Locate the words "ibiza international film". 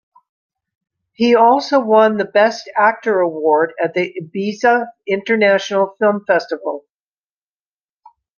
4.19-6.25